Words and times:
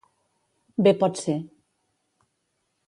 Bé 0.87 0.93
pot 1.03 1.21
ser. 1.25 1.37